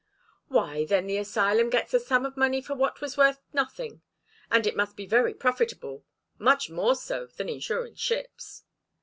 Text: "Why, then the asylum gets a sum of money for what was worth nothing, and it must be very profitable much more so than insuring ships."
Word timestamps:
"Why, 0.47 0.83
then 0.83 1.05
the 1.05 1.17
asylum 1.19 1.69
gets 1.69 1.93
a 1.93 1.99
sum 1.99 2.25
of 2.25 2.35
money 2.35 2.59
for 2.59 2.73
what 2.73 3.01
was 3.01 3.17
worth 3.17 3.39
nothing, 3.53 4.01
and 4.49 4.65
it 4.65 4.75
must 4.75 4.95
be 4.97 5.05
very 5.05 5.35
profitable 5.35 6.03
much 6.39 6.71
more 6.71 6.95
so 6.95 7.27
than 7.27 7.49
insuring 7.49 7.93
ships." 7.93 8.63